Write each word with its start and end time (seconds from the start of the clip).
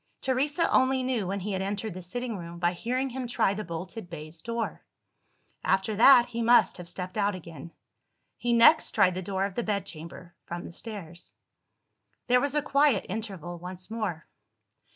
Teresa 0.19 0.67
only 0.71 1.03
knew 1.03 1.27
when 1.27 1.41
he 1.41 1.51
had 1.51 1.61
entered 1.61 1.93
the 1.93 2.01
sitting 2.01 2.35
room 2.35 2.57
by 2.57 2.73
hearing 2.73 3.11
him 3.11 3.27
try 3.27 3.53
the 3.53 3.63
bolted 3.63 4.09
baize 4.09 4.41
door. 4.41 4.83
After 5.63 5.95
that, 5.95 6.25
he 6.25 6.41
must 6.41 6.77
have 6.77 6.89
stepped 6.89 7.19
out 7.19 7.35
again. 7.35 7.71
He 8.35 8.51
next 8.51 8.93
tried 8.93 9.13
the 9.13 9.21
door 9.21 9.45
of 9.45 9.53
the 9.53 9.61
bedchamber, 9.61 10.33
from 10.43 10.65
the 10.65 10.73
stairs. 10.73 11.35
There 12.25 12.41
was 12.41 12.55
a 12.55 12.63
quiet 12.63 13.05
interval 13.09 13.59
once 13.59 13.91
more. 13.91 14.25